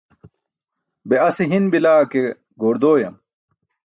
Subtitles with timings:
[1.09, 2.23] Be ase hin bilaa ke,
[2.61, 3.15] goor dooyam!